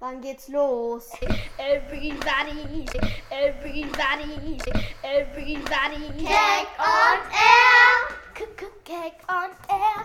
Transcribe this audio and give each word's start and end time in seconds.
Wann 0.00 0.20
geht's 0.20 0.48
los? 0.48 1.10
Everybody, 1.58 2.86
everybody, 3.32 4.60
everybody. 5.02 6.12
Cake 6.24 6.68
on 6.78 7.18
air! 7.34 8.14
Cake 8.84 9.20
on 9.28 9.50
air. 9.68 10.04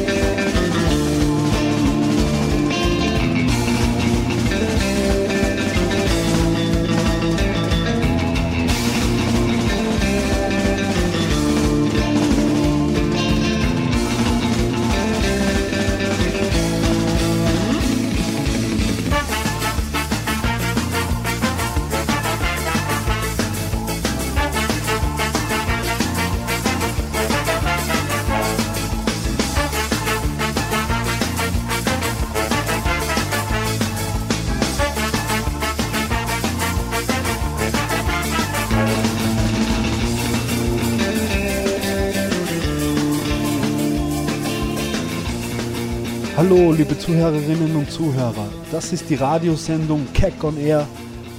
Hallo, 46.36 46.70
liebe 46.70 46.98
Zuhörerinnen 46.98 47.75
und 47.77 47.91
Zuhörer. 47.91 48.51
Das 48.70 48.92
ist 48.92 49.09
die 49.09 49.15
Radiosendung 49.15 50.06
Keck 50.12 50.45
on 50.45 50.59
Air 50.59 50.87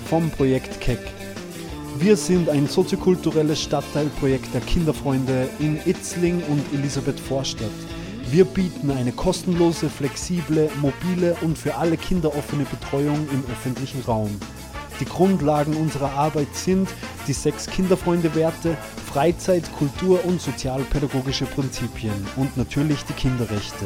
vom 0.10 0.32
Projekt 0.32 0.82
Keck. 0.82 0.98
Wir 2.00 2.18
sind 2.18 2.50
ein 2.50 2.66
soziokulturelles 2.66 3.62
Stadtteilprojekt 3.62 4.52
der 4.56 4.62
Kinderfreunde 4.62 5.50
in 5.60 5.80
Itzling 5.86 6.42
und 6.50 6.64
Elisabeth 6.74 7.20
Vorstadt. 7.20 7.70
Wir 8.32 8.44
bieten 8.44 8.90
eine 8.90 9.12
kostenlose, 9.12 9.88
flexible, 9.88 10.68
mobile 10.82 11.36
und 11.42 11.60
für 11.60 11.76
alle 11.76 11.98
Kinder 11.98 12.36
offene 12.36 12.66
Betreuung 12.66 13.28
im 13.32 13.44
öffentlichen 13.52 14.02
Raum. 14.02 14.32
Die 15.00 15.06
Grundlagen 15.06 15.76
unserer 15.76 16.14
Arbeit 16.14 16.56
sind 16.56 16.90
die 17.28 17.34
sechs 17.34 17.68
Kinderfreunde-Werte, 17.68 18.76
Freizeit, 19.06 19.72
Kultur 19.78 20.26
und 20.26 20.42
sozialpädagogische 20.42 21.46
Prinzipien 21.46 22.26
und 22.36 22.58
natürlich 22.58 23.04
die 23.04 23.14
Kinderrechte. 23.14 23.86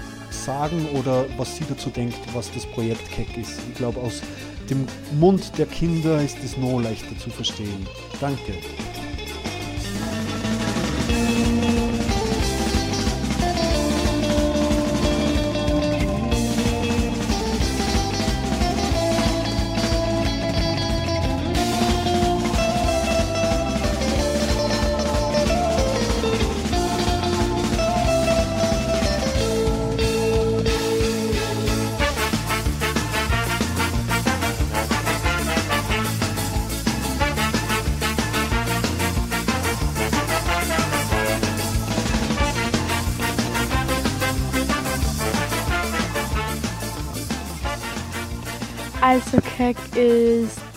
sagen 0.31 0.87
oder 0.93 1.25
was 1.37 1.57
sie 1.57 1.65
dazu 1.67 1.89
denkt, 1.89 2.17
was 2.33 2.51
das 2.51 2.65
Projekt 2.65 3.09
Keck 3.11 3.37
ist. 3.37 3.59
Ich 3.69 3.75
glaube, 3.75 3.99
aus 3.99 4.21
dem 4.69 4.85
Mund 5.19 5.57
der 5.57 5.65
Kinder 5.65 6.21
ist 6.21 6.37
es 6.43 6.57
noch 6.57 6.79
leichter 6.79 7.17
zu 7.17 7.29
verstehen. 7.29 7.85
Danke. 8.19 8.53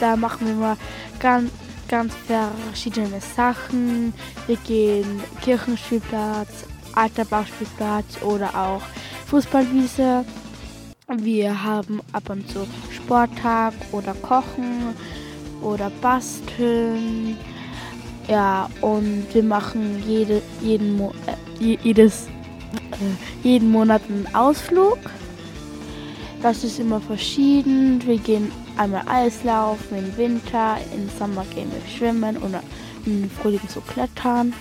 Da 0.04 0.16
machen 0.16 0.46
wir 0.46 0.54
mal 0.54 0.76
ganz, 1.18 1.50
ganz 1.88 2.12
verschiedene 2.26 3.20
Sachen. 3.34 4.12
Wir 4.46 4.56
gehen 4.58 5.22
Kirchenspielplatz, 5.40 6.66
alter 6.94 7.24
Bauspielplatz 7.24 8.20
oder 8.22 8.54
auch 8.54 8.82
Fußballwiese. 9.28 10.26
Wir 11.16 11.64
haben 11.64 12.02
ab 12.12 12.28
und 12.28 12.46
zu 12.50 12.66
Sporttag 12.94 13.72
oder 13.92 14.12
Kochen 14.20 14.94
oder 15.62 15.90
Basteln. 16.02 17.38
Ja, 18.28 18.68
und 18.82 19.26
wir 19.32 19.42
machen 19.42 20.02
jede, 20.06 20.42
jeden, 20.60 20.98
Mo 20.98 21.14
äh, 21.26 21.62
je- 21.64 21.78
jedes, 21.82 22.26
äh, 22.92 23.42
jeden 23.48 23.70
Monat 23.70 24.02
einen 24.10 24.28
Ausflug. 24.34 24.98
Das 26.42 26.62
ist 26.62 26.78
immer 26.78 27.00
verschieden. 27.00 28.02
Wir 28.06 28.18
gehen 28.18 28.52
einmal 28.76 29.02
Eislaufen 29.06 29.98
im 29.98 30.16
Winter, 30.16 30.78
im 30.94 31.08
Sommer 31.18 31.44
gehen 31.46 31.70
wir 31.72 31.90
schwimmen 31.90 32.36
oder 32.38 32.62
im 33.06 33.30
Frühling 33.30 33.60
so 33.68 33.80
klettern. 33.80 34.52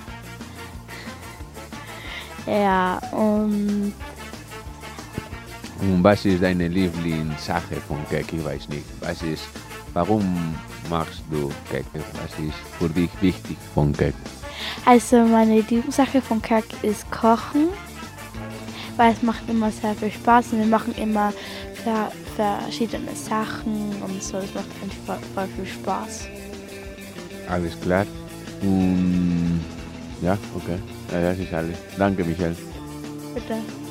Ja, 2.45 2.99
und 3.11 3.93
Und 5.79 6.03
was 6.03 6.25
ist 6.25 6.43
deine 6.43 6.67
Lieblingssache 6.67 7.75
von 7.87 7.97
Keck? 8.09 8.25
Ich 8.33 8.43
weiß 8.43 8.69
nicht. 8.69 8.85
Was 8.99 9.21
ist, 9.21 9.43
warum 9.93 10.55
machst 10.89 11.23
du 11.31 11.49
Keck? 11.71 11.85
Was 11.93 12.39
ist 12.39 12.55
für 12.79 12.89
dich 12.89 13.09
wichtig 13.21 13.57
von 13.73 13.93
Keck? 13.93 14.13
also 14.85 15.25
meine 15.25 15.55
Lieblingssache 15.55 16.21
von 16.21 16.41
Kack 16.41 16.65
ist 16.81 17.09
Kochen, 17.11 17.69
weil 18.97 19.13
es 19.13 19.21
macht 19.21 19.49
immer 19.49 19.71
sehr 19.71 19.95
viel 19.95 20.11
Spaß 20.11 20.53
und 20.53 20.59
wir 20.59 20.65
machen 20.65 20.93
immer 20.95 21.33
ver 21.83 22.11
verschiedene 22.35 23.15
Sachen 23.15 24.01
und 24.01 24.23
so. 24.23 24.37
Es 24.37 24.53
macht 24.53 24.65
einfach 24.81 25.19
voll 25.35 25.47
viel 25.55 25.67
Spaß. 25.67 26.27
Alles 27.47 27.79
klar. 27.79 28.05
Und 28.61 29.61
ja, 30.21 30.37
okay. 30.55 30.77
Ja, 31.11 31.21
das 31.21 31.39
ist 31.39 31.53
alles. 31.53 31.77
Danke, 31.97 32.23
Michael. 32.23 32.55
Bitte. 33.35 33.82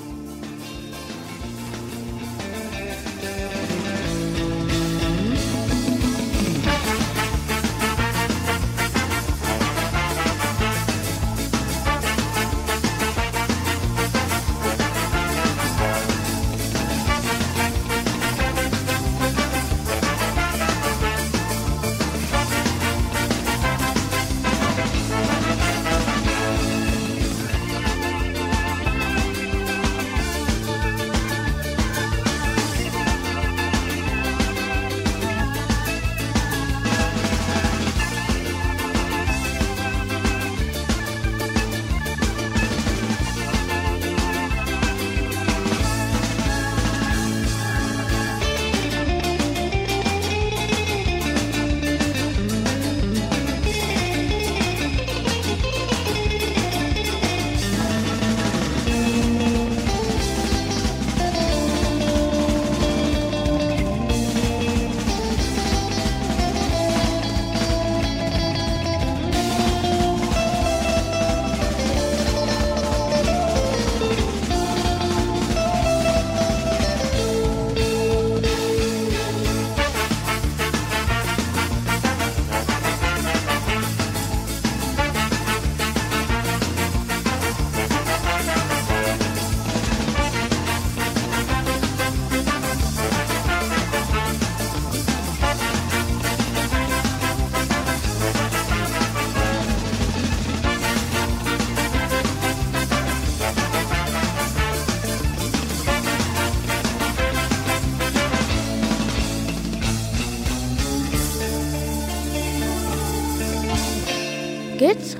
Geht's? 114.83 115.17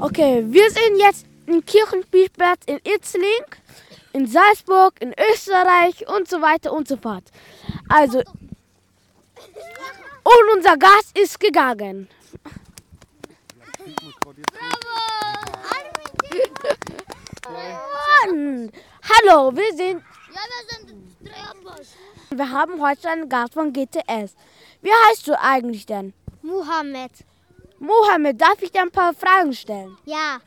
Okay, 0.00 0.44
wir 0.46 0.70
sind 0.70 0.98
jetzt 0.98 1.24
im 1.46 1.64
Kirchenspielplatz 1.64 2.60
in 2.66 2.78
Itzling, 2.84 3.46
in 4.12 4.26
Salzburg, 4.26 5.00
in 5.00 5.14
Österreich 5.32 6.06
und 6.14 6.28
so 6.28 6.42
weiter 6.42 6.74
und 6.74 6.86
so 6.86 6.98
fort. 6.98 7.24
Also, 7.88 8.18
und 8.18 8.26
unser 10.56 10.76
Gast 10.76 11.18
ist 11.18 11.40
gegangen. 11.40 12.10
Mann. 18.26 18.70
Hallo, 19.10 19.56
wir 19.56 19.74
sind, 19.74 20.02
Ja, 20.34 20.42
wir 20.52 20.64
sind 20.68 20.92
wir 22.30 22.50
haben 22.50 22.82
heute 22.82 23.08
einen 23.08 23.30
Gast 23.30 23.54
von 23.54 23.72
GTS. 23.72 24.36
Wie 24.82 24.92
heißt 24.92 25.26
du 25.26 25.40
eigentlich 25.40 25.86
denn? 25.86 26.12
Mohammed. 26.42 27.12
Mohammed, 27.78 28.40
darf 28.40 28.60
ich 28.60 28.72
dir 28.72 28.82
ein 28.82 28.90
paar 28.90 29.14
Fragen 29.14 29.52
stellen? 29.52 29.96
Ja. 30.04 30.38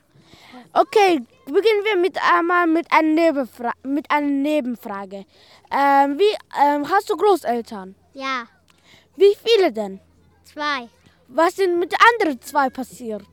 Okay, 0.74 1.22
beginnen 1.46 1.84
wir 1.84 1.98
mit 1.98 2.18
einmal 2.34 2.68
mit 2.68 2.92
einer, 2.92 3.08
Nebenfra 3.08 3.72
mit 3.84 4.10
einer 4.12 4.28
Nebenfrage. 4.28 5.26
Ähm, 5.72 6.20
wie 6.20 6.36
ähm, 6.62 6.90
hast 6.90 7.10
du 7.10 7.16
Großeltern? 7.16 7.96
Ja. 8.14 8.44
Wie 9.16 9.36
viele 9.44 9.72
denn? 9.72 10.00
Zwei. 10.44 10.90
Was 11.28 11.56
sind 11.56 11.80
mit 11.80 11.92
den 11.92 12.00
anderen 12.14 12.42
zwei 12.42 12.70
passiert? 12.70 13.24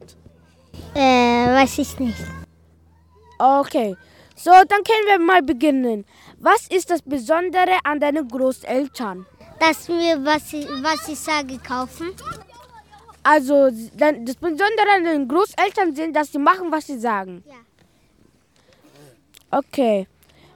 Äh, 0.94 1.00
weiß 1.00 1.78
ich 1.78 1.98
nicht. 1.98 2.18
Okay, 3.38 3.96
so 4.36 4.50
dann 4.50 4.84
können 4.84 5.06
wir 5.06 5.18
mal 5.18 5.42
beginnen. 5.42 6.04
Was 6.38 6.68
ist 6.68 6.90
das 6.90 7.02
Besondere 7.02 7.78
an 7.82 7.98
deinen 7.98 8.28
Großeltern? 8.28 9.26
Dass 9.58 9.88
wir, 9.88 10.24
was 10.24 10.52
was 10.82 11.08
ich 11.08 11.18
sage, 11.18 11.58
kaufen. 11.58 12.14
Also 13.32 13.68
dann- 13.94 14.24
das 14.24 14.36
Besondere 14.36 14.90
an 14.96 15.04
den 15.04 15.28
Großeltern 15.28 15.94
sind, 15.94 16.16
dass 16.16 16.32
sie 16.32 16.38
machen, 16.38 16.72
was 16.72 16.86
sie 16.86 16.98
sagen. 16.98 17.44
Ja. 17.46 17.60
Okay. 19.58 20.06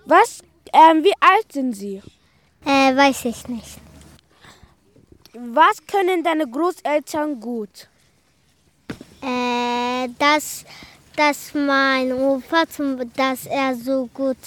Was? 0.07 0.41
Ähm, 0.73 1.05
wie 1.05 1.13
alt 1.21 1.53
sind 1.53 1.75
sie? 1.75 2.01
Äh, 2.65 2.97
weiß 2.97 3.27
ich 3.27 3.47
nicht. 3.49 3.77
Was 5.35 5.77
können 5.87 6.25
deine 6.25 6.47
Großeltern 6.49 7.39
gut? 7.41 7.89
Äh, 9.21 10.09
dass, 10.19 10.65
dass 11.17 11.53
mein 11.53 12.11
Opa, 12.13 12.67
zum, 12.75 12.87
dass 13.13 13.45
er 13.47 13.75
so 13.75 14.09
gut 14.15 14.39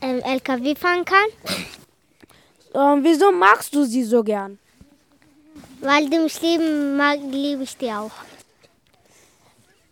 ähm, 0.00 0.20
LKW 0.22 0.74
fahren 0.74 1.04
kann. 1.04 1.28
Ähm, 2.74 3.04
wieso 3.04 3.30
magst 3.30 3.72
du 3.72 3.84
sie 3.84 4.02
so 4.02 4.24
gern? 4.24 4.58
Weil 5.80 6.08
die 6.10 6.18
mich 6.18 6.40
lieben, 6.40 6.96
mag, 6.96 7.18
liebe 7.20 7.62
ich 7.62 7.76
die 7.76 7.90
auch. 7.90 8.10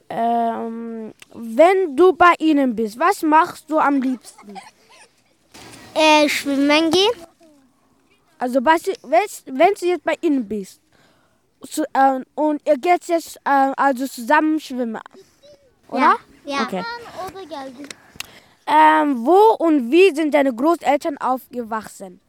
Ähm, 0.09 1.13
wenn 1.35 1.97
du 1.97 2.13
bei 2.13 2.35
ihnen 2.39 2.75
bist, 2.75 2.99
was 2.99 3.23
machst 3.23 3.71
du 3.71 3.79
am 3.79 4.01
liebsten? 4.01 4.59
Äh, 5.95 6.29
schwimmen 6.29 6.91
gehen. 6.91 7.13
Also 8.39 8.65
wenn, 8.65 9.75
du 9.81 9.87
jetzt 9.87 10.05
bei 10.05 10.17
ihnen 10.21 10.47
bist 10.47 10.81
zu, 11.71 11.85
ähm, 11.95 12.25
und 12.35 12.61
ihr 12.67 12.77
geht 12.77 13.07
jetzt 13.07 13.39
ähm, 13.45 13.73
also 13.77 14.07
zusammen 14.07 14.61
schwimmen, 14.61 15.01
oder? 15.89 16.17
Ja. 16.45 16.63
Okay. 16.63 16.85
Oder 17.27 17.47
geldi. 17.47 17.89
Ähm, 18.67 19.25
wo 19.25 19.55
und 19.59 19.91
wie 19.91 20.15
sind 20.15 20.35
deine 20.35 20.53
Großeltern 20.55 21.19
aufgewachsen? 21.19 22.21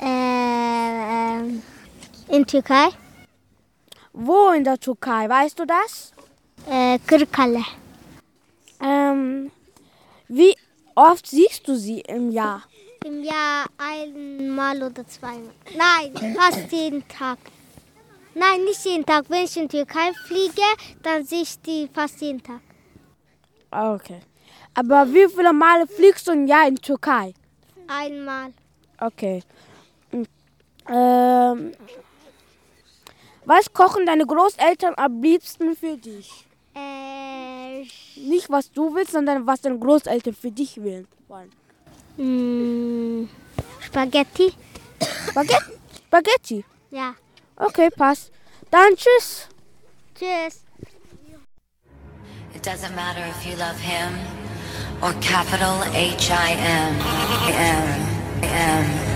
Äh, 0.00 0.04
ähm, 0.04 1.62
in 2.28 2.44
Türkei. 2.46 2.88
Wo 4.12 4.50
in 4.50 4.64
der 4.64 4.78
Türkei, 4.78 5.28
weißt 5.28 5.58
du 5.58 5.64
das? 5.66 6.12
Äh, 6.70 6.98
Kırıkkale. 7.06 7.62
Ähm, 8.80 9.50
wie 10.28 10.54
oft 10.94 11.26
siehst 11.26 11.66
du 11.68 11.76
sie 11.76 12.00
im 12.00 12.30
Jahr? 12.30 12.62
Im 13.04 13.22
Jahr 13.22 13.66
einmal 13.78 14.82
oder 14.82 15.06
zweimal. 15.06 15.52
Nein, 15.76 16.34
fast 16.36 16.72
jeden 16.72 17.06
Tag. 17.08 17.38
Nein, 18.34 18.64
nicht 18.64 18.84
jeden 18.84 19.04
Tag. 19.06 19.24
Wenn 19.28 19.44
ich 19.44 19.56
in 19.56 19.68
Türkei 19.68 20.12
fliege, 20.26 20.62
dann 21.02 21.24
sehe 21.24 21.42
ich 21.42 21.60
die 21.60 21.88
fast 21.92 22.20
jeden 22.20 22.42
Tag. 22.42 22.60
Ah, 23.70 23.94
Okay. 23.94 24.20
Aber 24.78 25.06
wie 25.10 25.26
viele 25.28 25.54
Male 25.54 25.86
fliegst 25.86 26.28
du 26.28 26.32
im 26.32 26.46
Jahr 26.46 26.68
in 26.68 26.76
Türkei? 26.76 27.32
Einmal. 27.88 28.52
Okay. 29.00 29.42
Ähm, 30.88 31.72
was 33.46 33.72
kochen 33.72 34.04
deine 34.06 34.26
Großeltern 34.26 34.94
am 34.96 35.22
liebsten 35.22 35.74
für 35.76 35.96
dich? 35.96 36.44
Äh, 36.74 37.82
Nicht 38.16 38.50
was 38.50 38.70
du 38.70 38.94
willst, 38.94 39.12
sondern 39.12 39.46
was 39.46 39.60
deine 39.62 39.78
Großeltern 39.78 40.34
für 40.34 40.50
dich 40.50 40.76
wollen. 40.76 41.06
mh, 42.18 43.28
Spaghetti. 43.80 44.52
Spaghetti? 45.30 45.72
Spaghetti? 46.06 46.64
Ja. 46.90 47.14
Okay, 47.56 47.88
passt. 47.90 48.30
Dann 48.70 48.94
tschüss. 48.96 49.48
Tschüss. 50.14 50.62
It 52.54 52.62
doesn't 52.66 52.94
matter 52.96 53.24
if 53.28 53.44
you 53.46 53.54
love 53.56 53.78
him 53.78 54.12
or 55.02 55.12
capital 55.20 55.82
H 55.94 56.30
I 56.32 56.52
M 56.52 56.96
M 57.48 57.86
M 58.42 58.42
M 58.42 59.15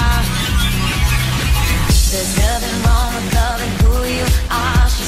There's 2.11 2.37
nothing 2.37 2.83
wrong 2.83 3.15
with 3.15 3.33
loving 3.33 3.71
who 3.79 4.03
you 4.03 4.25
are, 4.51 4.89
she 4.89 5.03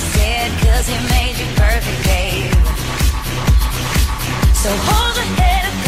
he 0.87 0.95
made 1.11 1.35
you 1.35 1.47
perfect, 1.59 1.99
babe. 2.07 2.53
So 4.55 4.69
hold 4.71 5.15
your 5.17 5.27
head 5.35 5.65
up, 5.67 5.82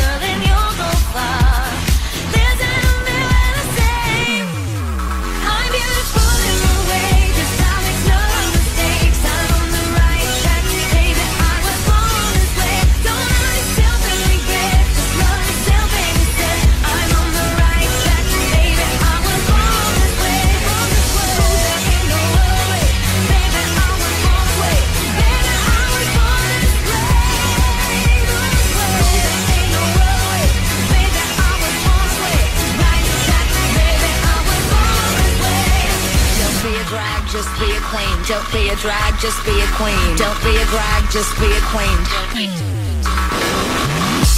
just 41.16 41.40
be 41.40 41.46
a 41.46 41.62
queen. 41.72 41.98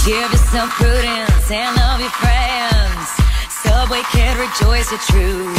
Give 0.06 0.30
yourself 0.30 0.70
prudence 0.78 1.50
and 1.50 1.76
love 1.76 1.98
your 1.98 2.10
friends. 2.10 3.08
Subway 3.50 4.02
kid, 4.12 4.36
rejoice 4.36 4.88
your 4.92 5.00
truth. 5.00 5.58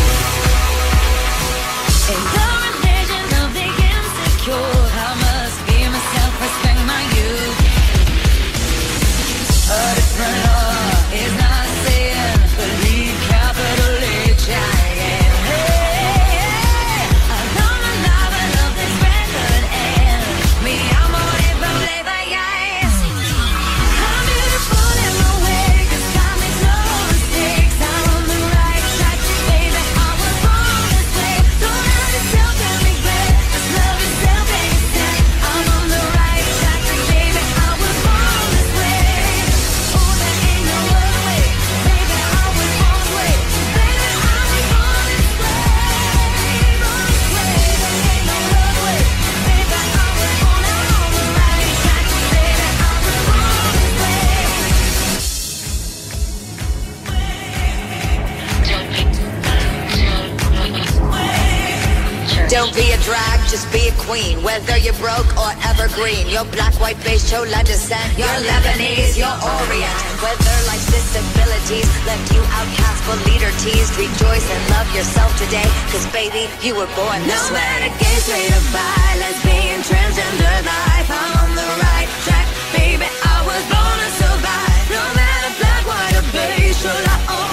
Just 64.10 64.22
be 64.24 64.34
a 64.34 64.36
queen. 64.36 64.44
Whether 64.44 64.78
you're 64.78 64.94
broke 64.96 65.30
or 65.38 65.52
evergreen, 65.66 66.28
your 66.30 66.46
black, 66.46 66.74
white, 66.80 66.98
beige, 67.04 67.30
chola 67.30 67.64
descent. 67.64 68.18
You're 68.18 68.28
Lebanese, 68.28 69.18
you're 69.18 69.28
Orient. 69.28 69.98
Whether 70.22 70.58
life's 70.68 70.86
disabilities 70.92 71.88
left 72.06 72.34
you 72.34 72.42
outcast 72.42 73.02
but 73.08 73.20
leader 73.26 73.52
teased, 73.60 73.98
rejoice 73.98 74.48
and 74.50 74.64
love 74.70 74.90
yourself 74.96 75.32
today. 75.38 75.68
Cause 75.92 76.06
baby, 76.12 76.50
you 76.62 76.76
were 76.76 76.90
born 76.96 77.22
this 77.26 77.50
No 77.50 77.56
way. 77.56 77.62
matter 77.62 77.92
gay, 78.00 78.18
straight 78.22 78.52
or 78.52 78.66
bi, 78.74 79.16
lesbian, 79.20 79.82
transgender 79.82 80.58
life, 80.66 81.10
I'm 81.10 81.32
on 81.44 81.56
the 81.56 81.70
right 81.82 82.10
track, 82.26 82.48
baby. 82.76 83.08
I 83.08 83.38
was 83.46 83.64
born 83.70 83.98
to 84.04 84.10
survive. 84.22 84.86
No 84.90 85.04
matter 85.18 85.52
black, 85.62 85.84
white, 85.88 86.16
or 86.20 86.26
beige, 86.34 86.78
chola 86.82 87.16
or 87.30 87.49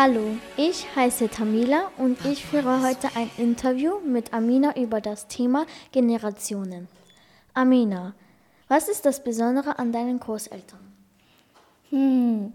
Hallo, 0.00 0.36
ich 0.56 0.86
heiße 0.94 1.28
Tamila 1.28 1.90
und 1.96 2.24
ich 2.24 2.46
führe 2.46 2.86
heute 2.86 3.08
ein 3.16 3.28
Interview 3.36 3.98
mit 3.98 4.32
Amina 4.32 4.76
über 4.76 5.00
das 5.00 5.26
Thema 5.26 5.66
Generationen. 5.90 6.86
Amina, 7.52 8.14
was 8.68 8.88
ist 8.88 9.04
das 9.06 9.24
Besondere 9.24 9.76
an 9.76 9.90
deinen 9.90 10.20
Großeltern? 10.20 10.78
Hm. 11.90 12.52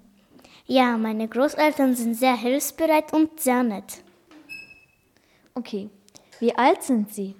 Ja, 0.67 0.97
meine 0.97 1.27
Großeltern 1.27 1.97
sind 1.97 2.15
sehr 2.15 2.37
hilfsbereit 2.37 3.11
und 3.11 3.37
sehr 3.41 3.61
nett. 3.61 4.01
Okay, 5.53 5.89
wie 6.39 6.55
alt 6.55 6.81
sind 6.81 7.13
sie? 7.13 7.35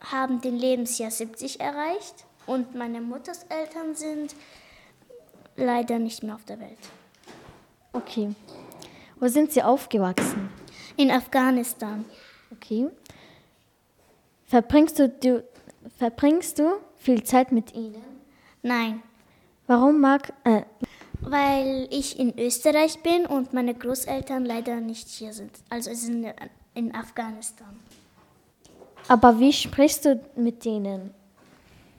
Haben 0.00 0.40
den 0.40 0.56
Lebensjahr 0.56 1.12
70 1.12 1.60
erreicht 1.60 2.24
und 2.46 2.74
meine 2.74 3.00
Mutters 3.00 3.44
Eltern 3.44 3.94
sind 3.94 4.34
leider 5.54 6.00
nicht 6.00 6.24
mehr 6.24 6.34
auf 6.34 6.44
der 6.44 6.58
Welt. 6.58 6.80
Okay, 7.96 8.34
wo 9.18 9.28
sind 9.28 9.52
sie 9.52 9.62
aufgewachsen? 9.62 10.48
In 10.96 11.10
Afghanistan. 11.10 12.04
Okay. 12.52 12.88
Verbringst 14.46 14.98
du, 14.98 15.08
du, 15.08 15.44
verbringst 15.98 16.58
du 16.58 16.72
viel 16.96 17.22
Zeit 17.24 17.52
mit 17.52 17.74
ihnen? 17.74 18.02
Nein, 18.62 19.02
Warum 19.66 20.00
mag, 20.00 20.32
äh, 20.44 20.62
weil 21.20 21.88
ich 21.90 22.18
in 22.20 22.38
Österreich 22.38 23.02
bin 23.02 23.26
und 23.26 23.52
meine 23.52 23.74
Großeltern 23.74 24.44
leider 24.44 24.76
nicht 24.76 25.08
hier 25.08 25.32
sind. 25.32 25.50
Also 25.68 25.90
sie 25.90 26.06
sind 26.06 26.26
in 26.74 26.94
Afghanistan. 26.94 27.76
aber 29.08 29.40
wie 29.40 29.52
sprichst 29.52 30.04
du 30.04 30.20
mit 30.36 30.64
denen? 30.64 31.12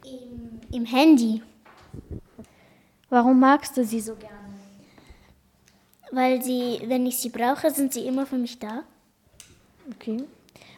Im, 0.06 0.62
im 0.72 0.86
Handy, 0.86 1.42
Warum 3.10 3.40
magst 3.40 3.78
du 3.78 3.86
sie 3.86 4.02
so 4.02 4.16
gerne? 4.16 4.37
Weil 6.12 6.42
sie, 6.42 6.82
wenn 6.86 7.06
ich 7.06 7.18
sie 7.18 7.30
brauche, 7.30 7.72
sind 7.72 7.94
sie 7.94 8.06
immer 8.06 8.26
für 8.26 8.38
mich 8.38 8.60
da. 8.60 8.84
Okay. 9.96 10.24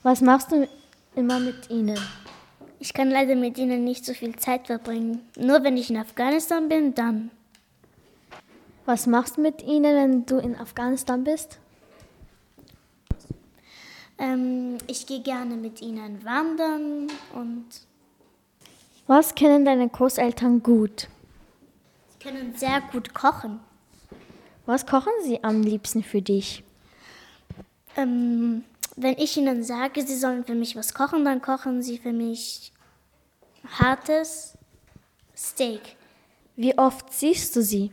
Was 0.03 0.21
machst 0.21 0.51
du 0.51 0.67
immer 1.15 1.39
mit 1.39 1.69
ihnen? 1.69 1.97
Ich 2.79 2.93
kann 2.93 3.09
leider 3.09 3.35
mit 3.35 3.57
ihnen 3.57 3.83
nicht 3.83 4.05
so 4.05 4.13
viel 4.13 4.35
Zeit 4.37 4.67
verbringen. 4.67 5.27
Nur 5.35 5.63
wenn 5.63 5.75
ich 5.77 5.89
in 5.89 5.97
Afghanistan 5.97 6.69
bin, 6.69 6.93
dann. 6.95 7.31
Was 8.85 9.05
machst 9.05 9.37
du 9.37 9.41
mit 9.41 9.61
ihnen, 9.61 9.95
wenn 9.95 10.25
du 10.25 10.37
in 10.37 10.55
Afghanistan 10.55 11.23
bist? 11.23 11.59
Ähm, 14.17 14.77
ich 14.87 15.05
gehe 15.05 15.21
gerne 15.21 15.55
mit 15.55 15.81
ihnen 15.81 16.23
wandern 16.25 17.07
und 17.33 17.65
Was 19.07 19.33
kennen 19.35 19.65
deine 19.65 19.87
Großeltern 19.89 20.61
gut? 20.61 21.07
sie 22.11 22.29
können 22.29 22.53
sehr 22.55 22.81
gut 22.91 23.13
kochen. 23.13 23.59
Was 24.69 24.85
kochen 24.85 25.13
sie 25.23 25.43
am 25.43 25.63
liebsten 25.63 26.03
für 26.03 26.21
dich? 26.21 26.63
Ähm, 27.97 28.63
wenn 28.95 29.17
ich 29.17 29.35
ihnen 29.35 29.63
sage, 29.63 30.05
sie 30.05 30.15
sollen 30.15 30.45
für 30.45 30.53
mich 30.53 30.75
was 30.75 30.93
kochen, 30.93 31.25
dann 31.25 31.41
kochen 31.41 31.81
sie 31.81 31.97
für 31.97 32.13
mich 32.13 32.71
hartes 33.79 34.55
Steak. 35.35 35.95
Wie 36.55 36.77
oft 36.77 37.11
siehst 37.11 37.55
du 37.55 37.63
sie? 37.63 37.91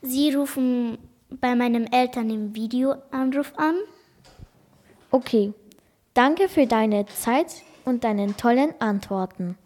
Sie 0.00 0.34
rufen 0.34 0.98
bei 1.30 1.54
meinen 1.54 1.92
Eltern 1.92 2.28
im 2.28 2.56
Videoanruf 2.56 3.52
an. 3.56 3.76
Okay. 5.12 5.52
Danke 6.14 6.48
für 6.48 6.66
deine 6.66 7.06
Zeit 7.06 7.62
und 7.84 8.02
deine 8.02 8.36
tollen 8.36 8.74
Antworten. 8.80 9.56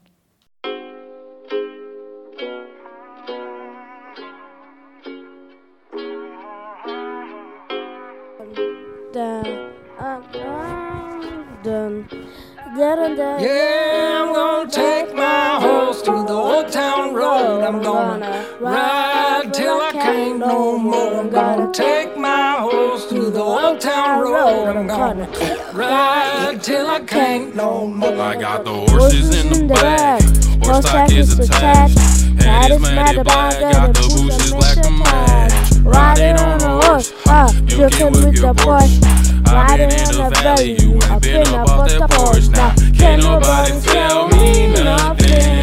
Yeah, 12.96 14.22
I'm 14.24 14.32
gonna 14.32 14.70
take 14.70 15.14
my 15.14 15.60
horse 15.60 16.00
to 16.00 16.12
the 16.12 16.32
old 16.32 16.72
town 16.72 17.12
road. 17.12 17.62
I'm 17.62 17.82
gonna 17.82 18.48
ride 18.58 19.52
till 19.52 19.78
I 19.82 19.92
can't 19.92 20.38
no 20.38 20.78
more. 20.78 21.20
I'm 21.20 21.28
gonna 21.28 21.70
take 21.74 22.16
my 22.16 22.52
horse 22.52 23.06
to 23.10 23.30
the 23.30 23.42
old 23.42 23.82
town 23.82 24.22
road. 24.22 24.76
I'm 24.76 24.86
gonna 24.86 25.28
ride 25.74 26.60
till 26.62 26.86
I 26.86 27.00
can't 27.00 27.54
no 27.54 27.86
more. 27.86 28.18
I 28.18 28.34
got 28.34 28.64
the 28.64 28.72
horses 28.72 29.44
in 29.44 29.68
the 29.68 29.74
back. 29.74 30.22
Horse 30.64 30.86
stock 30.86 31.12
is 31.12 31.38
attached. 31.38 31.98
Head 32.40 32.70
is 32.70 32.80
matted 32.80 33.24
black. 33.24 33.60
Got 33.60 33.92
the 33.92 34.00
bushes 34.00 34.52
black 34.52 34.82
to 34.82 34.90
match. 34.90 35.72
Riding 35.82 36.36
on 36.36 36.62
a 36.62 36.86
horse, 36.86 37.12
uh, 37.26 37.52
you 37.66 37.90
can 37.90 38.12
with 38.12 38.40
the 38.40 38.54
Porsche. 38.54 39.35
Riding 39.46 39.90
in 39.90 40.08
the 40.10 40.30
valley, 40.42 40.76
you 40.80 40.94
ain't 40.94 41.22
been 41.22 41.46
up 41.54 41.68
off 41.68 41.88
that 41.88 42.10
porch. 42.10 42.48
Now, 42.48 42.74
can't 42.98 43.22
nobody 43.22 43.80
tell 43.80 44.28
me 44.28 44.66
nothing. 44.72 45.62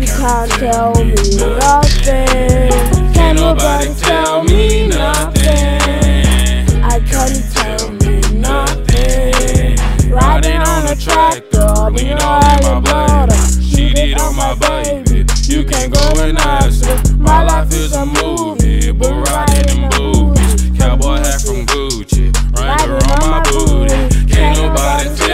You 0.00 0.06
can't 0.06 0.50
tell 0.52 0.94
me 0.94 1.14
nothing. 1.36 3.12
Can't 3.14 3.38
nobody 3.38 3.94
tell 3.94 4.42
me 4.44 4.88
nothing. 4.88 5.76
I 6.82 7.00
can't 7.00 7.42
tell 7.54 7.90
me 7.90 8.20
nothing. 8.40 9.76
Riding 10.10 10.60
on 10.60 10.86
a 10.86 10.96
tractor, 10.96 11.90
lean 11.90 12.18
all 12.18 12.42
in 12.56 12.62
my 12.62 12.80
blood. 12.80 13.30
Cheated 13.70 14.18
on 14.18 14.34
my 14.34 14.54
baby. 14.54 15.24
You 15.44 15.64
can't 15.64 15.92
go 15.92 16.20
and 16.22 16.38
ask 16.38 16.84
her. 16.84 17.16
My 17.16 17.42
life 17.44 17.72
is 17.72 17.92
a 17.94 18.04
movie, 18.06 18.92
but 18.92 19.12
riding 19.28 19.84
in 19.84 19.90
booties. 19.90 20.78
Cowboy 20.78 21.18
hat 21.18 21.40
from 21.42 21.55
nobody 24.66 25.25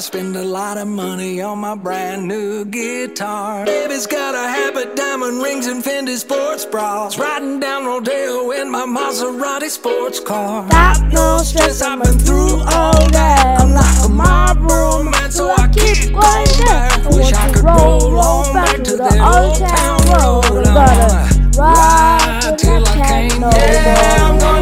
star. 0.00 0.20
Spend 0.20 0.36
a 0.36 0.44
lot 0.44 0.78
of 0.78 0.88
money 0.88 1.40
on 1.40 1.58
my 1.58 1.74
brand 1.74 2.26
new 2.26 2.64
guitar. 2.64 3.64
Baby's 3.64 4.06
got 4.06 4.34
a 4.34 4.48
habit, 4.48 4.96
diamond 4.96 5.42
rings, 5.42 5.66
and 5.66 5.82
Fendi 5.82 6.16
sports 6.16 6.64
bras. 6.64 7.18
Riding 7.18 7.60
down 7.60 7.86
Rodeo 7.86 8.50
in 8.52 8.70
my 8.70 8.84
Maserati 8.84 9.68
sports 9.68 10.20
car. 10.20 10.68
Got 10.68 11.12
no 11.12 11.38
stress, 11.38 11.82
I've 11.82 12.02
been 12.02 12.18
through 12.18 12.60
all 12.60 13.08
that. 13.10 13.60
I'm 13.60 13.72
like 13.72 14.04
a 14.04 14.08
Marlboro 14.08 15.02
man, 15.02 15.30
so 15.30 15.50
I 15.50 15.68
keep 15.68 16.12
going 16.12 16.52
back. 16.64 17.04
I 17.04 17.08
wish 17.08 17.32
I 17.32 17.52
could 17.52 17.64
roll 17.64 18.18
on 18.18 18.52
back 18.52 18.76
to 18.76 18.96
the 18.96 19.12
old 19.20 19.56
town 19.58 20.00
road. 20.12 20.66
Uh, 20.66 20.70
I'm 20.70 21.50
gonna 21.50 21.58
ride 21.58 22.58
till 22.58 22.86
I 22.86 22.94
can't 22.94 23.40
no 23.40 23.50
Yeah, 23.50 24.59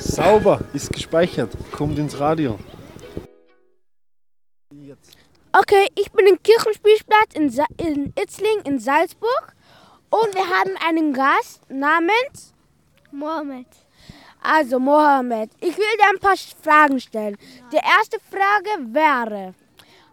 Sauber, 0.00 0.60
ist 0.72 0.92
gespeichert, 0.92 1.50
kommt 1.72 1.98
ins 1.98 2.18
Radio. 2.18 2.58
Okay, 5.52 5.88
ich 5.94 6.10
bin 6.12 6.26
im 6.26 6.42
Kirchenspielplatz 6.42 7.34
in, 7.34 7.50
Sa 7.50 7.66
in 7.76 8.12
Itzling 8.18 8.60
in 8.64 8.78
Salzburg 8.78 9.54
und 10.10 10.34
wir 10.34 10.46
haben 10.48 10.72
einen 10.88 11.12
Gast 11.12 11.60
namens 11.70 12.54
Mohammed. 13.10 13.66
Also 14.42 14.78
Mohammed. 14.78 15.50
Ich 15.60 15.76
will 15.76 15.84
dir 15.98 16.08
ein 16.14 16.18
paar 16.18 16.36
Fragen 16.62 16.98
stellen. 16.98 17.36
Die 17.72 17.76
erste 17.76 18.18
Frage 18.30 18.94
wäre, 18.94 19.54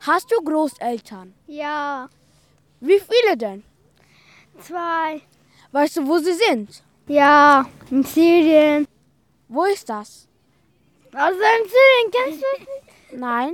hast 0.02 0.30
du 0.32 0.43
Großeltern? 0.43 1.34
Ja, 1.47 2.10
Wie 2.82 3.00
viele 3.00 3.38
denn? 3.38 3.63
zwei. 4.60 5.21
Weißt 5.71 5.97
du, 5.97 6.08
wo 6.08 6.17
sie 6.17 6.34
sind? 6.34 6.84
Ja, 7.08 7.65
in 7.91 8.04
Syrien. 8.04 8.88
Wo 9.50 9.64
ist 9.64 9.88
das? 9.88 10.28
Also 11.14 11.40
in 11.40 11.70
Syrien, 11.70 12.12
kennst 12.12 12.44
du 12.44 12.60
nicht? 12.60 13.20
Nein. 13.20 13.54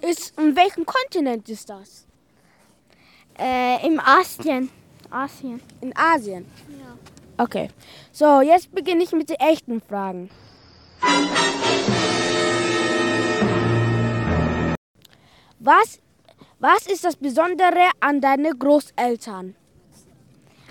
Ist, 0.00 0.38
in 0.38 0.56
welchem 0.56 0.86
Kontinent 0.86 1.46
ist 1.48 1.68
das? 1.68 2.06
Äh, 3.38 3.86
im 3.86 4.00
Asien. 4.00 4.70
Asien. 5.10 5.60
In 5.82 5.94
Asien? 5.94 6.46
Ja. 6.70 6.96
Okay. 7.44 7.68
So, 8.12 8.40
jetzt 8.40 8.74
beginne 8.74 9.02
ich 9.02 9.12
mit 9.12 9.28
den 9.28 9.36
echten 9.36 9.82
Fragen. 9.82 10.30
Was, 15.58 15.98
was 16.58 16.86
ist 16.86 17.04
das 17.04 17.16
Besondere 17.16 17.90
an 18.00 18.22
deinen 18.22 18.58
Großeltern? 18.58 19.54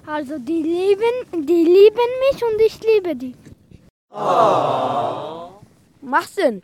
Also 0.08 0.40
die 0.40 0.64
lieben, 0.64 1.46
die 1.46 1.64
lieben 1.64 2.10
mich 2.32 2.44
und 2.44 2.60
ich 2.62 2.80
liebe 2.84 3.16
die. 3.16 3.36
Macht 6.02 6.34
Sinn. 6.34 6.62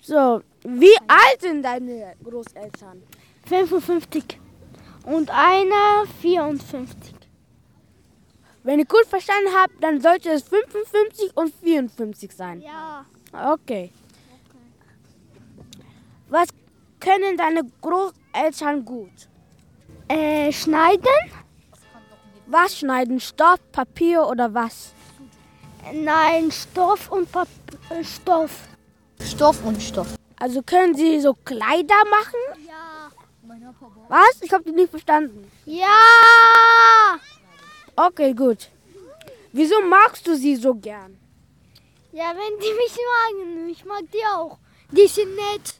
So, 0.00 0.42
wie 0.62 0.96
alt 1.08 1.40
sind 1.40 1.62
deine 1.62 2.14
Großeltern? 2.22 3.02
55. 3.46 4.40
Und 5.04 5.30
einer 5.30 6.04
54. 6.20 7.14
Wenn 8.62 8.80
ich 8.80 8.88
gut 8.88 9.06
verstanden 9.06 9.52
habe, 9.54 9.72
dann 9.80 10.00
sollte 10.00 10.30
es 10.30 10.44
55 10.44 11.36
und 11.36 11.54
54 11.54 12.32
sein. 12.32 12.62
Ja. 12.62 13.04
Okay. 13.32 13.90
Was 16.28 16.48
können 17.00 17.36
deine 17.36 17.62
Großeltern 17.82 18.84
gut? 18.84 19.28
Äh, 20.08 20.50
schneiden? 20.52 21.04
Was 22.46 22.78
schneiden? 22.78 23.20
Stoff, 23.20 23.60
Papier 23.72 24.26
oder 24.26 24.54
was? 24.54 24.93
Nein, 25.92 26.50
Stoff 26.50 27.10
und 27.10 27.30
Pap 27.30 27.48
äh, 27.90 28.02
Stoff. 28.02 28.50
Stoff 29.20 29.64
und 29.64 29.82
Stoff. 29.82 30.14
Also 30.36 30.62
können 30.62 30.94
sie 30.94 31.20
so 31.20 31.34
Kleider 31.34 32.02
machen? 32.10 32.66
Ja. 32.66 33.10
Was? 34.08 34.42
Ich 34.42 34.52
habe 34.52 34.64
dich 34.64 34.74
nicht 34.74 34.90
verstanden. 34.90 35.50
Ja! 35.64 37.18
Okay, 37.96 38.34
gut. 38.34 38.70
Wieso 39.52 39.80
magst 39.82 40.26
du 40.26 40.34
sie 40.34 40.56
so 40.56 40.74
gern? 40.74 41.16
Ja, 42.12 42.32
wenn 42.34 42.58
die 42.58 42.74
mich 42.74 42.96
magen, 43.12 43.68
ich 43.68 43.84
mag 43.84 44.02
die 44.12 44.24
auch. 44.34 44.58
Die 44.90 45.06
sind 45.06 45.34
nett. 45.34 45.74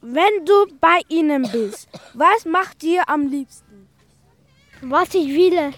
Wenn 0.00 0.44
du 0.44 0.66
bei 0.80 1.00
ihnen 1.08 1.42
bist, 1.50 1.88
was 2.14 2.44
macht 2.44 2.82
dir 2.82 3.08
am 3.08 3.28
liebsten? 3.28 3.88
Was 4.82 5.14
ich 5.14 5.28
will. 5.28 5.72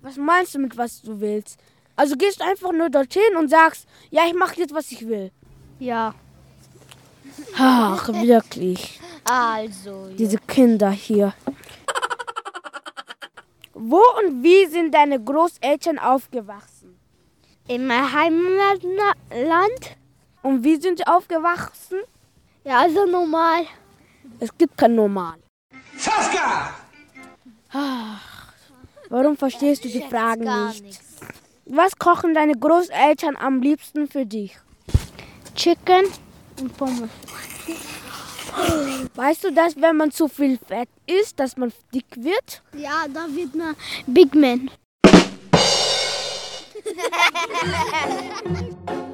Was 0.00 0.16
meinst 0.16 0.54
du 0.54 0.58
mit 0.58 0.76
was 0.76 1.00
du 1.02 1.20
willst? 1.20 1.58
Also 1.96 2.16
gehst 2.16 2.40
du 2.40 2.44
einfach 2.44 2.72
nur 2.72 2.90
dorthin 2.90 3.36
und 3.38 3.48
sagst, 3.48 3.86
ja, 4.10 4.22
ich 4.26 4.34
mache 4.34 4.56
jetzt, 4.60 4.74
was 4.74 4.90
ich 4.90 5.06
will. 5.06 5.30
Ja. 5.78 6.14
Ach, 7.56 8.08
wirklich. 8.08 9.00
Also, 9.24 10.08
Diese 10.18 10.38
Kinder 10.38 10.90
hier. 10.90 11.32
Wo 13.72 14.00
und 14.18 14.42
wie 14.42 14.66
sind 14.66 14.94
deine 14.94 15.22
Großeltern 15.22 15.98
aufgewachsen? 15.98 16.96
In 17.66 17.86
meinem 17.86 18.12
Heimatland? 18.12 19.96
Und 20.42 20.62
wie 20.62 20.76
sind 20.76 20.98
sie 20.98 21.06
aufgewachsen? 21.06 22.00
Ja, 22.64 22.80
also 22.80 23.04
normal. 23.06 23.66
Es 24.40 24.56
gibt 24.56 24.76
kein 24.76 24.94
Normal. 24.94 25.36
Saskia! 25.96 26.74
Ach, 27.72 28.52
warum 29.08 29.36
verstehst 29.36 29.84
du 29.84 29.88
die 29.88 30.02
Fragen 30.02 30.44
nicht? 30.68 31.00
Was 31.66 31.96
kochen 31.98 32.34
deine 32.34 32.54
Großeltern 32.54 33.36
am 33.36 33.62
liebsten 33.62 34.06
für 34.06 34.26
dich? 34.26 34.58
Chicken 35.54 36.04
und 36.60 36.76
Pommes. 36.76 37.08
Weißt 39.14 39.44
du, 39.44 39.52
dass 39.52 39.74
wenn 39.80 39.96
man 39.96 40.10
zu 40.12 40.28
viel 40.28 40.58
Fett 40.58 40.88
isst, 41.06 41.40
dass 41.40 41.56
man 41.56 41.72
dick 41.92 42.04
wird? 42.16 42.62
Ja, 42.76 43.06
da 43.12 43.26
wird 43.34 43.54
man 43.54 43.74
Big 44.06 44.34
Man. 44.34 44.70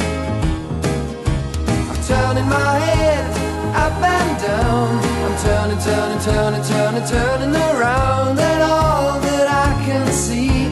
turning, 5.83 6.19
turning, 6.19 6.63
turning, 6.63 7.05
turning 7.07 7.55
around 7.55 8.37
And 8.39 8.61
all 8.63 9.19
that 9.19 9.47
I 9.47 9.83
can 9.85 10.05
see 10.11 10.65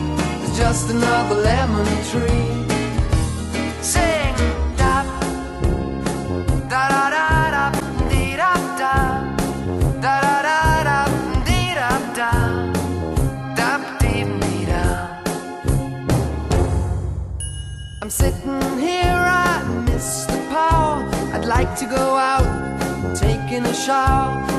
is 0.43 0.57
just 0.57 0.89
another 0.91 1.35
lemon 1.35 1.85
tree. 2.11 2.49
Sing, 3.81 4.35
da, 4.77 5.03
da 6.69 6.83
da 6.93 7.09
da 7.15 7.27
da, 7.55 7.65
dee 8.09 8.35
da 8.37 8.53
da. 8.81 8.93
Da 10.03 10.15
da 10.25 10.35
da 10.47 10.83
da, 10.89 10.99
dee 11.47 11.73
da 11.79 11.91
da. 12.19 12.31
Da 13.57 13.71
dee 13.99 14.25
dee 14.41 14.65
da. 14.65 14.83
I'm 18.01 18.09
sitting 18.11 18.61
here, 18.77 19.23
I 19.51 19.63
miss 19.87 20.25
the 20.25 20.37
power. 20.51 21.03
I'd 21.33 21.45
like 21.45 21.75
to 21.79 21.85
go 21.85 22.15
out, 22.15 23.15
taking 23.15 23.65
a 23.65 23.73
shower 23.73 24.58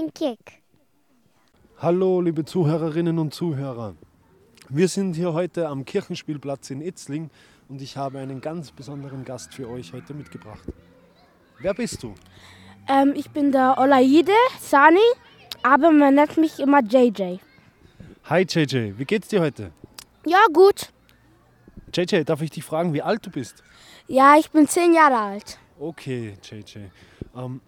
beim 0.00 0.12
Kick. 0.14 0.62
Hallo, 1.78 2.20
liebe 2.20 2.44
Zuhörerinnen 2.44 3.18
und 3.18 3.34
Zuhörer. 3.34 3.94
Wir 4.68 4.88
sind 4.88 5.14
hier 5.14 5.32
heute 5.32 5.68
am 5.68 5.84
Kirchenspielplatz 5.84 6.70
in 6.70 6.80
Itzling 6.80 7.30
und 7.68 7.82
ich 7.82 7.96
habe 7.96 8.18
einen 8.18 8.40
ganz 8.40 8.70
besonderen 8.70 9.24
Gast 9.24 9.54
für 9.54 9.68
euch 9.68 9.92
heute 9.92 10.14
mitgebracht. 10.14 10.62
Wer 11.58 11.74
bist 11.74 12.02
du? 12.02 12.14
Ähm, 12.88 13.12
ich 13.14 13.30
bin 13.30 13.52
der 13.52 13.76
Olaide 13.78 14.32
Sani, 14.60 14.98
aber 15.62 15.90
man 15.90 16.14
nennt 16.14 16.36
mich 16.36 16.58
immer 16.60 16.82
JJ. 16.82 17.38
Hi 18.24 18.46
JJ, 18.48 18.94
wie 18.96 19.04
geht's 19.04 19.28
dir 19.28 19.40
heute? 19.40 19.72
Ja, 20.24 20.40
gut. 20.52 20.92
JJ, 21.92 22.24
darf 22.24 22.40
ich 22.42 22.50
dich 22.50 22.64
fragen, 22.64 22.94
wie 22.94 23.02
alt 23.02 23.26
du 23.26 23.30
bist? 23.30 23.62
Ja, 24.06 24.36
ich 24.38 24.50
bin 24.50 24.66
zehn 24.68 24.94
Jahre 24.94 25.16
alt. 25.16 25.58
Okay, 25.78 26.36
JJ. 26.42 26.88
Ähm, 27.36 27.60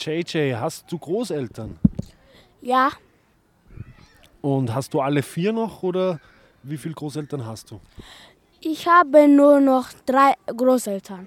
JJ, 0.00 0.54
hast 0.54 0.90
du 0.90 0.98
Großeltern? 0.98 1.78
Ja, 2.62 2.90
Und 4.42 4.74
hast 4.74 4.94
du 4.94 5.00
alle 5.00 5.22
vier 5.22 5.52
noch 5.52 5.82
oder 5.82 6.18
wie 6.62 6.78
viele 6.78 6.94
Großeltern 6.94 7.44
hast 7.46 7.70
du? 7.70 7.80
ich 8.62 8.86
habe 8.86 9.26
nur 9.26 9.58
noch 9.60 9.88
drei 10.04 10.34
Großeltern. 10.46 11.26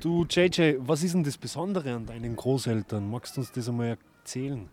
Du 0.00 0.24
JJ, 0.28 0.76
was 0.78 1.02
ist 1.02 1.14
denn 1.14 1.24
das 1.24 1.36
Besondere 1.38 1.94
an 1.94 2.06
deinen 2.06 2.34
Großeltern? 2.36 3.08
Magst 3.10 3.36
du 3.36 3.40
uns 3.40 3.50
das 3.52 3.68
einmal 3.68 3.96
erzählen? 4.20 4.68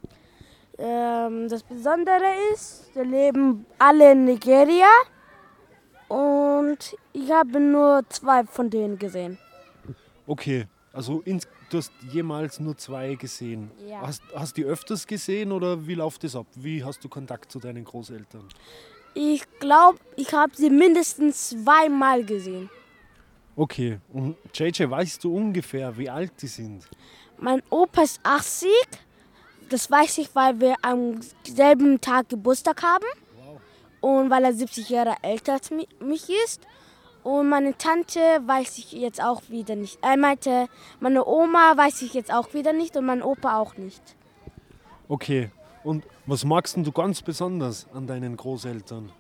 Ähm, 0.78 1.48
das 1.50 1.62
Besondere 1.64 2.32
ist, 2.54 2.90
wir 2.96 3.04
leben 3.06 3.66
alle 3.78 4.12
in 4.14 4.26
Nigeria 4.26 4.88
und 6.08 6.96
ich 7.14 7.32
habe 7.32 7.60
nur 7.60 8.02
zwei 8.10 8.44
von 8.46 8.70
denen 8.70 8.98
gesehen. 8.98 9.38
Okay, 10.26 10.68
also 10.94 11.22
ins, 11.22 11.48
du 11.70 11.78
hast 11.78 11.92
jemals 12.12 12.60
nur 12.60 12.76
zwei 12.78 13.16
gesehen. 13.16 13.72
Ja. 13.88 14.02
Hast, 14.02 14.22
hast 14.36 14.58
du 14.58 14.62
die 14.62 14.68
öfters 14.68 15.06
gesehen 15.08 15.52
oder 15.52 15.86
wie 15.88 15.96
läuft 15.96 16.24
das 16.24 16.36
ab? 16.36 16.48
Wie 16.56 16.84
hast 16.84 17.04
du 17.04 17.10
Kontakt 17.10 17.52
zu 17.52 17.60
deinen 17.60 17.84
Großeltern? 17.86 18.48
Ich 19.14 19.44
glaube, 19.60 20.00
ich 20.16 20.34
habe 20.34 20.52
sie 20.56 20.70
mindestens 20.70 21.50
zweimal 21.50 22.24
gesehen. 22.24 22.70
Okay, 23.56 24.00
und 24.14 24.38
JJ, 24.54 24.90
weißt 24.90 25.24
du 25.24 25.36
ungefähr, 25.36 25.98
wie 25.98 26.10
alt 26.10 26.32
die 26.42 26.48
sind? 26.48 26.88
Mein 27.38 27.62
Opa 27.70 28.04
ist 28.04 28.20
80. 28.24 28.70
Das 29.70 29.90
weiß 29.92 30.20
ich, 30.20 30.34
weil 30.34 30.60
wir 30.62 30.76
am 30.82 31.20
selben 31.46 32.00
Tag 32.00 32.30
Geburtstag 32.30 32.82
haben. 32.84 33.06
Und 34.02 34.30
weil 34.30 34.46
er 34.46 34.54
70 34.54 34.90
Jahre 34.90 35.16
älter 35.22 35.54
als 35.54 35.72
mi- 35.72 35.88
mich 36.00 36.30
ist. 36.46 36.62
Und 37.24 37.50
meine 37.50 37.78
Tante 37.78 38.20
weiß 38.20 38.78
ich 38.78 38.94
jetzt 38.94 39.22
auch 39.22 39.42
wieder 39.50 39.76
nicht. 39.76 40.00
Er 40.02 40.18
meinte, 40.18 40.68
meine 41.00 41.26
Oma 41.26 41.76
weiß 41.76 42.02
ich 42.02 42.14
jetzt 42.14 42.34
auch 42.34 42.54
wieder 42.54 42.74
nicht 42.74 42.96
und 42.96 43.06
mein 43.06 43.22
Opa 43.22 43.60
auch 43.60 43.76
nicht. 43.78 44.02
Okay, 45.08 45.50
und 45.84 46.06
was 46.26 46.46
magst 46.46 46.76
denn 46.76 46.84
du 46.84 46.92
ganz 46.92 47.22
besonders 47.22 47.88
an 47.94 48.08
deinen 48.08 48.38
Großeltern? 48.38 49.12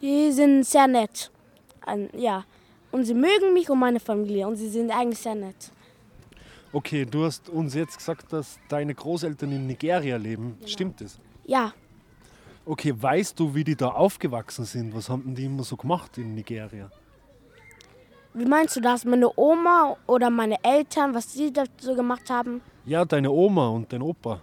Die 0.00 0.32
sind 0.32 0.64
sehr 0.64 0.86
nett. 0.86 1.30
Ja. 2.12 2.44
Und 2.92 3.04
sie 3.04 3.14
mögen 3.14 3.52
mich 3.52 3.68
und 3.68 3.78
meine 3.78 4.00
Familie. 4.00 4.46
Und 4.46 4.56
sie 4.56 4.68
sind 4.68 4.90
eigentlich 4.90 5.18
sehr 5.18 5.34
nett. 5.34 5.70
Okay, 6.72 7.04
du 7.04 7.24
hast 7.24 7.48
uns 7.48 7.74
jetzt 7.74 7.96
gesagt, 7.96 8.32
dass 8.32 8.58
deine 8.68 8.94
Großeltern 8.94 9.52
in 9.52 9.66
Nigeria 9.66 10.16
leben. 10.16 10.54
Genau. 10.58 10.68
Stimmt 10.68 11.00
das? 11.00 11.18
Ja, 11.44 11.72
Okay, 12.68 12.92
weißt 13.00 13.38
du, 13.38 13.54
wie 13.54 13.62
die 13.62 13.76
da 13.76 13.88
aufgewachsen 13.90 14.64
sind? 14.64 14.94
Was 14.94 15.08
haben 15.08 15.22
denn 15.24 15.34
die 15.36 15.44
immer 15.44 15.62
so 15.62 15.76
gemacht 15.76 16.18
in 16.18 16.34
Nigeria? 16.34 16.90
wie 18.34 18.44
meinst 18.44 18.76
du 18.76 18.80
das? 18.82 19.06
Meine 19.06 19.30
Oma 19.38 19.96
oder 20.06 20.28
meine 20.28 20.62
Eltern, 20.62 21.14
was 21.14 21.32
sie 21.32 21.50
dazu 21.52 21.94
gemacht 21.94 22.28
haben, 22.28 22.60
Ja, 22.84 23.02
deine 23.06 23.30
Oma 23.30 23.68
und 23.68 23.90
dein 23.90 24.02
Opa. 24.02 24.40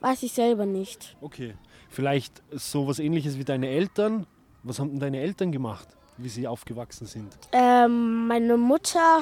weiß 0.00 0.22
ich 0.22 0.32
selber 0.32 0.64
nicht. 0.64 1.16
Okay, 1.20 1.54
vielleicht 1.90 2.42
so 2.50 2.86
was 2.88 2.98
ähnliches 2.98 3.36
wie 3.36 3.44
deine 3.44 3.68
Eltern. 3.68 4.26
Was 4.62 4.78
haben 4.78 4.90
denn 4.92 5.00
deine 5.00 5.20
Eltern 5.20 5.52
gemacht, 5.52 5.88
wie 6.16 6.30
sie 6.30 6.46
aufgewachsen 6.48 7.06
sind? 7.06 7.36
Ähm, 7.52 8.26
meine 8.26 8.56
Mutter, 8.56 9.20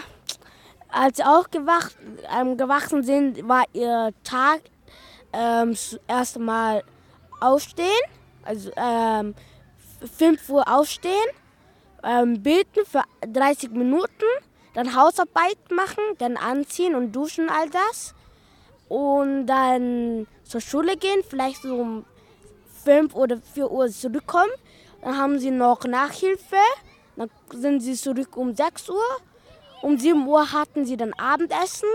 als 0.88 1.16
sie 1.16 1.24
auch 1.24 1.50
gewacht, 1.50 1.96
ähm, 2.38 2.56
gewachsen 2.56 3.02
sind, 3.02 3.48
war 3.48 3.64
ihr 3.72 4.12
Tag 4.22 4.60
ähm, 5.32 5.70
das 5.70 5.98
erste 6.06 6.38
Mal 6.38 6.84
aufstehen, 7.40 7.88
also 8.48 8.70
ähm, 8.76 9.34
5 10.16 10.48
Uhr 10.48 10.66
aufstehen, 10.66 11.12
ähm, 12.02 12.42
beten 12.42 12.86
für 12.86 13.02
30 13.20 13.70
Minuten, 13.72 14.24
dann 14.74 14.96
Hausarbeit 14.96 15.58
machen, 15.70 16.02
dann 16.18 16.36
anziehen 16.36 16.94
und 16.94 17.12
duschen, 17.12 17.50
all 17.50 17.68
das. 17.68 18.14
Und 18.88 19.46
dann 19.46 20.26
zur 20.44 20.62
Schule 20.62 20.96
gehen, 20.96 21.22
vielleicht 21.28 21.62
so 21.62 21.76
um 21.76 22.04
5 22.84 23.14
oder 23.14 23.36
4 23.36 23.70
Uhr 23.70 23.88
zurückkommen. 23.90 24.50
Dann 25.02 25.18
haben 25.18 25.38
sie 25.38 25.50
noch 25.50 25.84
Nachhilfe. 25.84 26.56
Dann 27.16 27.28
sind 27.52 27.80
sie 27.80 27.94
zurück 27.94 28.36
um 28.36 28.54
6 28.54 28.88
Uhr. 28.88 29.18
Um 29.82 29.98
7 29.98 30.26
Uhr 30.26 30.52
hatten 30.52 30.86
sie 30.86 30.96
dann 30.96 31.12
Abendessen, 31.14 31.88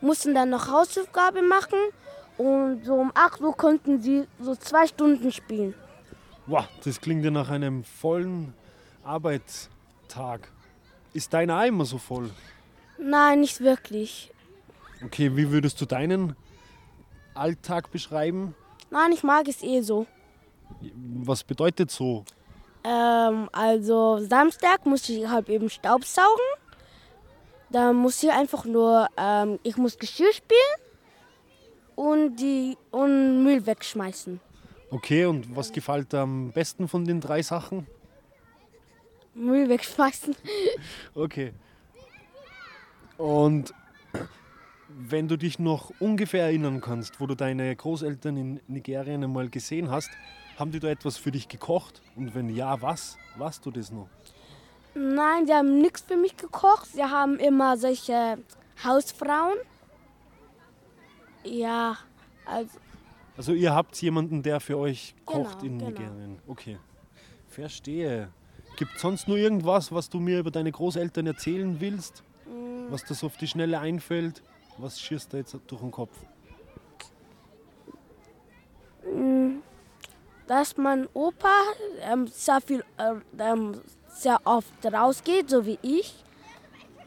mussten 0.00 0.34
dann 0.34 0.50
noch 0.50 0.68
Hausaufgabe 0.68 1.42
machen. 1.42 1.78
Und 2.36 2.84
so 2.84 2.94
um 2.94 3.12
8 3.14 3.40
Uhr 3.42 3.56
konnten 3.56 4.02
sie 4.02 4.26
so 4.40 4.56
zwei 4.56 4.86
Stunden 4.88 5.30
spielen. 5.30 5.74
Wow, 6.46 6.66
das 6.84 7.00
klingt 7.00 7.24
ja 7.24 7.30
nach 7.30 7.48
einem 7.48 7.84
vollen 7.84 8.52
Arbeitstag. 9.02 10.50
Ist 11.14 11.32
deiner 11.32 11.60
auch 11.60 11.64
immer 11.64 11.84
so 11.84 11.98
voll? 11.98 12.30
Nein, 12.98 13.40
nicht 13.40 13.60
wirklich. 13.60 14.30
Okay, 15.04 15.34
wie 15.36 15.50
würdest 15.50 15.80
du 15.80 15.86
deinen 15.86 16.36
Alltag 17.34 17.90
beschreiben? 17.90 18.54
Nein, 18.90 19.12
ich 19.12 19.22
mag 19.22 19.48
es 19.48 19.62
eh 19.62 19.80
so. 19.80 20.06
Was 21.24 21.44
bedeutet 21.44 21.90
so? 21.90 22.24
Ähm, 22.84 23.48
also 23.52 24.18
Samstag 24.18 24.84
muss 24.84 25.08
ich 25.08 25.26
halt 25.26 25.48
eben 25.48 25.70
Staubsaugen. 25.70 26.44
Dann 27.70 27.96
muss 27.96 28.22
ich 28.22 28.30
einfach 28.30 28.66
nur, 28.66 29.08
ähm, 29.16 29.58
ich 29.62 29.76
muss 29.76 29.98
Geschirr 29.98 30.32
spielen 30.32 30.60
und 31.96 32.36
die 32.36 32.76
und 32.90 33.42
Müll 33.42 33.64
wegschmeißen. 33.66 34.40
Okay, 34.94 35.24
und 35.24 35.56
was 35.56 35.72
gefällt 35.72 36.12
dir 36.12 36.20
am 36.20 36.52
besten 36.52 36.86
von 36.86 37.04
den 37.04 37.20
drei 37.20 37.42
Sachen? 37.42 37.84
Müll 39.34 39.68
wegschmeißen. 39.68 40.36
Okay. 41.16 41.52
Und 43.18 43.74
wenn 44.88 45.26
du 45.26 45.36
dich 45.36 45.58
noch 45.58 45.90
ungefähr 45.98 46.44
erinnern 46.44 46.80
kannst, 46.80 47.18
wo 47.18 47.26
du 47.26 47.34
deine 47.34 47.74
Großeltern 47.74 48.36
in 48.36 48.60
Nigerien 48.68 49.24
einmal 49.24 49.48
gesehen 49.48 49.90
hast, 49.90 50.10
haben 50.60 50.70
die 50.70 50.78
da 50.78 50.86
etwas 50.86 51.16
für 51.16 51.32
dich 51.32 51.48
gekocht? 51.48 52.00
Und 52.14 52.32
wenn 52.36 52.48
ja, 52.48 52.80
was? 52.80 53.18
Weißt 53.36 53.66
du 53.66 53.72
das 53.72 53.90
noch? 53.90 54.08
Nein, 54.94 55.48
sie 55.48 55.54
haben 55.54 55.80
nichts 55.80 56.02
für 56.02 56.16
mich 56.16 56.36
gekocht. 56.36 56.86
Sie 56.92 57.02
haben 57.02 57.40
immer 57.40 57.76
solche 57.76 58.38
Hausfrauen. 58.84 59.58
Ja, 61.42 61.98
also 62.46 62.78
Also 63.36 63.52
ihr 63.52 63.74
habt 63.74 64.00
jemanden, 64.00 64.42
der 64.42 64.60
für 64.60 64.78
euch 64.78 65.14
kocht 65.24 65.60
Genau, 65.60 65.64
in 65.64 65.78
genau. 65.78 65.90
Nigerien. 65.90 66.38
Okay. 66.46 66.78
Verstehe. 67.48 68.28
Gibt 68.76 68.98
sonst 68.98 69.28
nur 69.28 69.36
irgendwas, 69.36 69.92
was 69.92 70.08
du 70.08 70.18
mir 70.20 70.38
über 70.40 70.50
deine 70.50 70.70
Großeltern 70.72 71.26
erzählen 71.26 71.80
willst? 71.80 72.22
Mm. 72.46 72.90
Was 72.90 73.02
so 73.02 73.26
auf 73.26 73.36
die 73.36 73.46
Schnelle 73.46 73.78
einfällt? 73.78 74.42
Was 74.78 75.00
schießt 75.00 75.32
da 75.32 75.38
jetzt 75.38 75.56
durch 75.66 75.80
den 75.80 75.90
Kopf? 75.90 76.16
Mm, 79.04 79.58
dass 80.46 80.76
mein 80.76 81.06
Opa 81.14 81.52
ähm, 82.02 82.26
sehr 82.26 82.60
viel, 82.60 82.84
äh, 82.98 83.14
ähm, 83.38 83.80
sehr 84.08 84.40
oft 84.44 84.72
rausgeht, 84.84 85.50
so 85.50 85.66
wie 85.66 85.78
ich. 85.82 86.14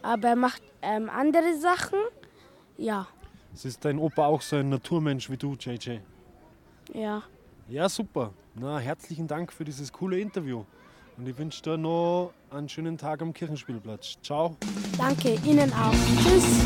Aber 0.02 0.28
er 0.28 0.36
macht 0.36 0.62
ähm, 0.82 1.10
andere 1.10 1.58
Sachen. 1.58 1.98
Ja, 2.76 3.08
Es 3.54 3.64
ist 3.64 3.84
dein 3.84 3.98
Opa 3.98 4.26
auch 4.26 4.40
so 4.40 4.56
ein 4.56 4.68
Naturmensch 4.68 5.28
wie 5.28 5.36
du, 5.36 5.54
JJ. 5.54 5.98
Ja. 6.94 7.22
Ja, 7.68 7.88
super. 7.88 8.32
Na, 8.54 8.78
herzlichen 8.78 9.26
Dank 9.26 9.52
für 9.52 9.64
dieses 9.64 9.92
coole 9.92 10.18
Interview. 10.18 10.64
Und 11.16 11.28
ich 11.28 11.36
wünsche 11.36 11.62
dir 11.62 11.76
noch 11.76 12.32
einen 12.50 12.68
schönen 12.68 12.96
Tag 12.96 13.20
am 13.22 13.32
Kirchenspielplatz. 13.32 14.18
Ciao. 14.22 14.56
Danke 14.96 15.36
Ihnen 15.44 15.72
auch. 15.72 15.92
Tschüss. 16.22 16.64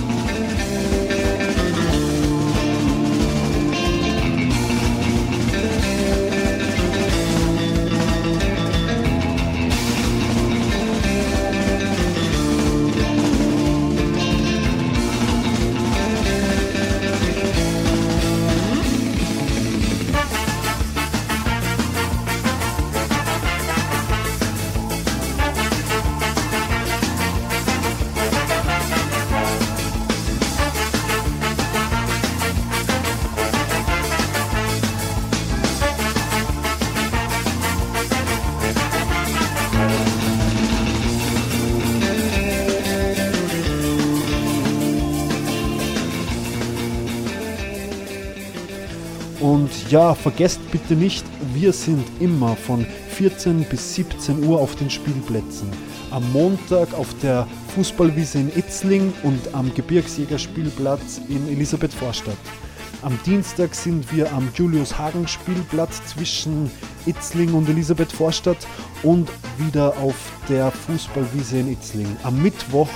Ja, 49.92 50.14
vergesst 50.14 50.58
bitte 50.70 50.94
nicht, 50.94 51.22
wir 51.52 51.70
sind 51.74 52.02
immer 52.18 52.56
von 52.56 52.86
14 53.10 53.64
bis 53.64 53.94
17 53.94 54.42
Uhr 54.42 54.58
auf 54.58 54.74
den 54.74 54.88
Spielplätzen. 54.88 55.68
Am 56.10 56.32
Montag 56.32 56.94
auf 56.94 57.08
der 57.22 57.46
Fußballwiese 57.74 58.38
in 58.38 58.56
Itzling 58.56 59.12
und 59.22 59.54
am 59.54 59.72
Gebirgsjägerspielplatz 59.74 61.20
in 61.28 61.46
Elisabeth-Vorstadt. 61.46 62.38
Am 63.02 63.18
Dienstag 63.26 63.74
sind 63.74 64.10
wir 64.10 64.32
am 64.32 64.48
Julius-Hagen-Spielplatz 64.54 66.00
zwischen 66.06 66.70
Itzling 67.04 67.52
und 67.52 67.68
Elisabeth-Vorstadt 67.68 68.66
und 69.02 69.28
wieder 69.58 69.94
auf 69.98 70.16
der 70.48 70.70
Fußballwiese 70.70 71.58
in 71.58 71.72
Itzling. 71.72 72.16
Am 72.22 72.42
Mittwoch 72.42 72.88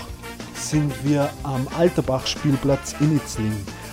sind 0.55 0.95
wir 1.05 1.29
am 1.43 1.69
Alterbach-Spielplatz 1.77 2.95
in 3.01 3.17
Itzling. 3.17 3.53